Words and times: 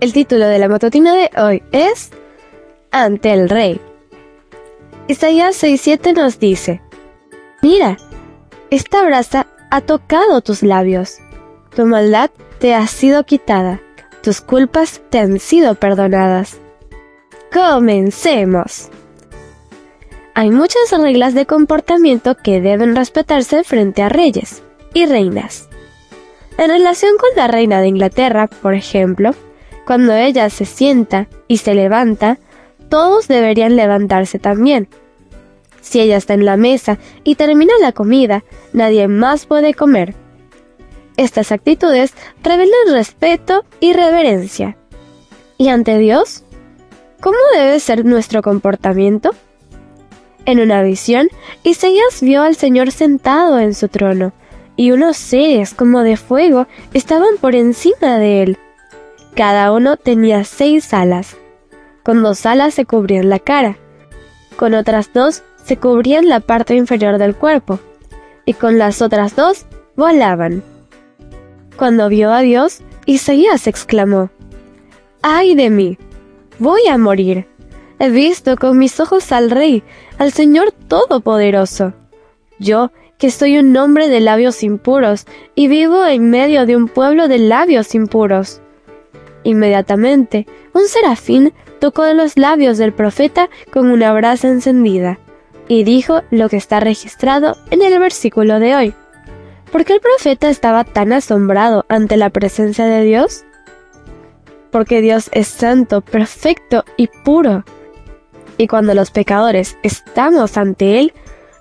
El 0.00 0.14
título 0.14 0.46
de 0.46 0.58
la 0.58 0.70
matutina 0.70 1.14
de 1.14 1.30
hoy 1.38 1.62
es 1.72 2.08
Ante 2.90 3.34
el 3.34 3.50
Rey. 3.50 3.78
Isaías 5.08 5.62
6:7 5.62 6.14
nos 6.14 6.38
dice, 6.38 6.80
Mira, 7.60 7.98
esta 8.70 9.02
brasa 9.02 9.46
ha 9.70 9.82
tocado 9.82 10.40
tus 10.40 10.62
labios, 10.62 11.18
tu 11.76 11.84
maldad 11.84 12.30
te 12.60 12.74
ha 12.74 12.86
sido 12.86 13.24
quitada, 13.24 13.82
tus 14.22 14.40
culpas 14.40 15.02
te 15.10 15.18
han 15.18 15.38
sido 15.38 15.74
perdonadas. 15.74 16.56
Comencemos. 17.52 18.88
Hay 20.32 20.50
muchas 20.50 20.98
reglas 20.98 21.34
de 21.34 21.44
comportamiento 21.44 22.38
que 22.38 22.62
deben 22.62 22.96
respetarse 22.96 23.64
frente 23.64 24.02
a 24.02 24.08
reyes 24.08 24.62
y 24.94 25.04
reinas. 25.04 25.68
En 26.56 26.70
relación 26.70 27.18
con 27.18 27.28
la 27.36 27.48
reina 27.48 27.82
de 27.82 27.88
Inglaterra, 27.88 28.46
por 28.46 28.72
ejemplo, 28.72 29.34
cuando 29.86 30.14
ella 30.14 30.48
se 30.50 30.64
sienta 30.64 31.28
y 31.48 31.58
se 31.58 31.74
levanta, 31.74 32.38
todos 32.88 33.28
deberían 33.28 33.76
levantarse 33.76 34.38
también. 34.38 34.88
Si 35.80 36.00
ella 36.00 36.16
está 36.16 36.34
en 36.34 36.44
la 36.44 36.56
mesa 36.56 36.98
y 37.24 37.36
termina 37.36 37.72
la 37.80 37.92
comida, 37.92 38.44
nadie 38.72 39.08
más 39.08 39.46
puede 39.46 39.74
comer. 39.74 40.14
Estas 41.16 41.52
actitudes 41.52 42.14
revelan 42.42 42.92
respeto 42.92 43.64
y 43.80 43.92
reverencia. 43.92 44.76
¿Y 45.58 45.68
ante 45.68 45.98
Dios? 45.98 46.44
¿Cómo 47.20 47.38
debe 47.54 47.80
ser 47.80 48.04
nuestro 48.04 48.42
comportamiento? 48.42 49.30
En 50.46 50.60
una 50.60 50.82
visión, 50.82 51.28
Isaías 51.62 52.22
vio 52.22 52.42
al 52.42 52.56
Señor 52.56 52.90
sentado 52.90 53.58
en 53.58 53.74
su 53.74 53.88
trono, 53.88 54.32
y 54.76 54.92
unos 54.92 55.18
seres 55.18 55.74
como 55.74 56.02
de 56.02 56.16
fuego 56.16 56.66
estaban 56.94 57.36
por 57.38 57.54
encima 57.54 58.18
de 58.18 58.42
él. 58.42 58.58
Cada 59.34 59.72
uno 59.72 59.96
tenía 59.96 60.44
seis 60.44 60.92
alas. 60.92 61.36
Con 62.02 62.22
dos 62.22 62.46
alas 62.46 62.74
se 62.74 62.86
cubrían 62.86 63.28
la 63.28 63.38
cara, 63.38 63.76
con 64.56 64.74
otras 64.74 65.12
dos 65.12 65.42
se 65.64 65.76
cubrían 65.76 66.28
la 66.28 66.40
parte 66.40 66.74
inferior 66.74 67.18
del 67.18 67.34
cuerpo, 67.34 67.78
y 68.44 68.54
con 68.54 68.78
las 68.78 69.00
otras 69.00 69.36
dos 69.36 69.66
volaban. 69.96 70.62
Cuando 71.76 72.08
vio 72.08 72.30
a 72.32 72.40
Dios, 72.40 72.82
Isaías 73.06 73.66
exclamó, 73.66 74.30
¡Ay 75.22 75.54
de 75.54 75.70
mí! 75.70 75.98
Voy 76.58 76.86
a 76.88 76.98
morir. 76.98 77.46
He 77.98 78.10
visto 78.10 78.56
con 78.56 78.78
mis 78.78 79.00
ojos 79.00 79.32
al 79.32 79.50
Rey, 79.50 79.82
al 80.18 80.32
Señor 80.32 80.72
Todopoderoso. 80.72 81.94
Yo, 82.58 82.92
que 83.16 83.30
soy 83.30 83.58
un 83.58 83.74
hombre 83.76 84.08
de 84.08 84.20
labios 84.20 84.62
impuros, 84.62 85.26
y 85.54 85.68
vivo 85.68 86.04
en 86.04 86.30
medio 86.30 86.66
de 86.66 86.76
un 86.76 86.88
pueblo 86.88 87.28
de 87.28 87.38
labios 87.38 87.94
impuros. 87.94 88.59
Inmediatamente, 89.44 90.46
un 90.72 90.86
serafín 90.86 91.52
tocó 91.78 92.04
los 92.12 92.36
labios 92.36 92.78
del 92.78 92.92
profeta 92.92 93.48
con 93.72 93.90
una 93.90 94.12
brasa 94.12 94.48
encendida, 94.48 95.18
y 95.68 95.84
dijo 95.84 96.22
lo 96.30 96.48
que 96.48 96.56
está 96.56 96.80
registrado 96.80 97.56
en 97.70 97.82
el 97.82 97.98
versículo 97.98 98.58
de 98.58 98.74
hoy. 98.74 98.94
¿Por 99.70 99.84
qué 99.84 99.94
el 99.94 100.00
profeta 100.00 100.50
estaba 100.50 100.84
tan 100.84 101.12
asombrado 101.12 101.84
ante 101.88 102.16
la 102.16 102.30
presencia 102.30 102.86
de 102.86 103.02
Dios? 103.02 103.44
Porque 104.70 105.00
Dios 105.00 105.30
es 105.32 105.46
santo, 105.46 106.00
perfecto 106.00 106.84
y 106.96 107.08
puro. 107.24 107.64
Y 108.58 108.66
cuando 108.66 108.94
los 108.94 109.10
pecadores 109.10 109.76
estamos 109.82 110.56
ante 110.56 110.98
Él, 110.98 111.12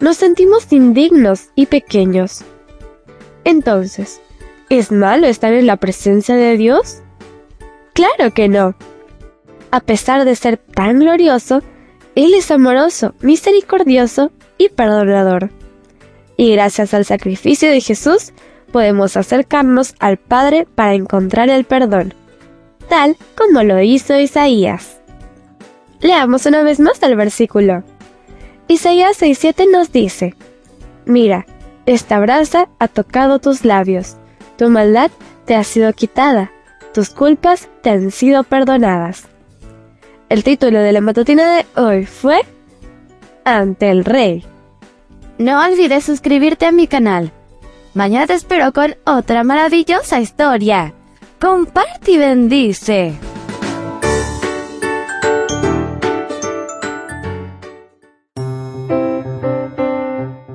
nos 0.00 0.18
sentimos 0.18 0.70
indignos 0.70 1.48
y 1.54 1.66
pequeños. 1.66 2.44
Entonces, 3.44 4.20
¿es 4.68 4.92
malo 4.92 5.26
estar 5.26 5.52
en 5.54 5.66
la 5.66 5.76
presencia 5.76 6.36
de 6.36 6.56
Dios? 6.56 7.03
Claro 7.94 8.34
que 8.34 8.48
no. 8.48 8.74
A 9.70 9.80
pesar 9.80 10.24
de 10.24 10.36
ser 10.36 10.56
tan 10.58 10.98
glorioso, 10.98 11.62
Él 12.16 12.34
es 12.34 12.50
amoroso, 12.50 13.14
misericordioso 13.20 14.32
y 14.58 14.68
perdonador. 14.68 15.50
Y 16.36 16.52
gracias 16.52 16.92
al 16.92 17.04
sacrificio 17.04 17.70
de 17.70 17.80
Jesús, 17.80 18.32
podemos 18.72 19.16
acercarnos 19.16 19.94
al 20.00 20.16
Padre 20.16 20.66
para 20.74 20.94
encontrar 20.94 21.48
el 21.48 21.64
perdón, 21.64 22.12
tal 22.88 23.16
como 23.36 23.62
lo 23.62 23.80
hizo 23.80 24.18
Isaías. 24.18 24.98
Leamos 26.00 26.46
una 26.46 26.64
vez 26.64 26.80
más 26.80 27.00
el 27.04 27.14
versículo. 27.14 27.84
Isaías 28.66 29.22
6:7 29.22 29.70
nos 29.70 29.92
dice, 29.92 30.34
Mira, 31.06 31.46
esta 31.86 32.18
brasa 32.18 32.68
ha 32.80 32.88
tocado 32.88 33.38
tus 33.38 33.64
labios, 33.64 34.16
tu 34.56 34.68
maldad 34.70 35.12
te 35.44 35.54
ha 35.54 35.62
sido 35.62 35.92
quitada, 35.92 36.50
tus 36.94 37.10
culpas 37.10 37.68
te 37.82 37.90
han 37.90 38.12
sido 38.12 38.44
perdonadas. 38.44 39.24
El 40.28 40.44
título 40.44 40.78
de 40.78 40.92
la 40.92 41.00
matutina 41.00 41.56
de 41.56 41.66
hoy 41.76 42.06
fue 42.06 42.42
Ante 43.44 43.90
el 43.90 44.04
Rey. 44.04 44.44
No 45.36 45.60
olvides 45.60 46.04
suscribirte 46.04 46.66
a 46.66 46.72
mi 46.72 46.86
canal. 46.86 47.32
Mañana 47.94 48.28
te 48.28 48.34
espero 48.34 48.72
con 48.72 48.94
otra 49.04 49.42
maravillosa 49.42 50.20
historia. 50.20 50.94
Comparte 51.40 52.12
y 52.12 52.18
bendice. 52.18 53.14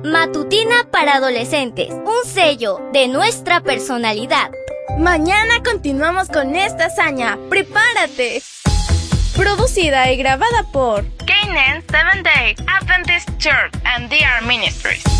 Matutina 0.02 0.88
para 0.90 1.16
adolescentes, 1.16 1.90
un 1.90 2.30
sello 2.30 2.80
de 2.92 3.08
nuestra 3.08 3.60
personalidad. 3.60 4.50
Mañana 5.00 5.62
continuamos 5.64 6.28
con 6.28 6.54
esta 6.54 6.84
hazaña. 6.84 7.38
¡Prepárate! 7.48 8.42
Producida 9.34 10.12
y 10.12 10.18
grabada 10.18 10.62
por 10.74 11.06
Canaan 11.24 11.82
Seventh 11.90 12.22
Day 12.22 12.54
Adventist 12.68 13.30
Church 13.38 13.72
and 13.84 14.10
DR 14.10 14.46
Ministries. 14.46 15.19